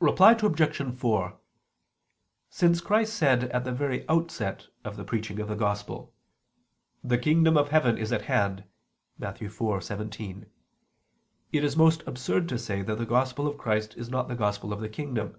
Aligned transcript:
Reply 0.00 0.32
Obj. 0.32 0.96
4: 0.98 1.38
Since 2.50 2.80
Christ 2.80 3.14
said 3.14 3.44
at 3.52 3.62
the 3.62 3.70
very 3.70 4.04
outset 4.08 4.66
of 4.84 4.96
the 4.96 5.04
preaching 5.04 5.38
of 5.38 5.46
the 5.46 5.54
Gospel: 5.54 6.12
"The 7.04 7.16
kingdom 7.16 7.56
of 7.56 7.68
heaven 7.68 7.96
is 7.96 8.12
at 8.12 8.22
hand" 8.22 8.64
(Matt. 9.18 9.38
4:17), 9.38 10.46
it 11.52 11.62
is 11.62 11.76
most 11.76 12.02
absurd 12.08 12.48
to 12.48 12.58
say 12.58 12.82
that 12.82 12.98
the 12.98 13.06
Gospel 13.06 13.46
of 13.46 13.56
Christ 13.56 13.94
is 13.96 14.10
not 14.10 14.26
the 14.26 14.34
Gospel 14.34 14.72
of 14.72 14.80
the 14.80 14.88
kingdom. 14.88 15.36